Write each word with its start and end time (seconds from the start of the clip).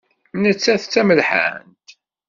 Nettat 0.41 0.85
d 0.87 0.89
tamelḥant. 0.91 1.87